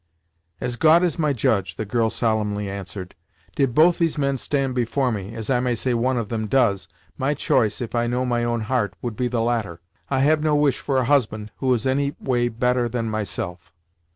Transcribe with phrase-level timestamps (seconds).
[0.59, 3.13] "As God is my judge," the girl solemnly answered,
[3.55, 6.87] "did both these men stand before me, as I may say one of them does,
[7.19, 9.79] my choice, if I know my own heart, would be the latter.
[10.09, 13.71] I have no wish for a husband who is any way better than myself."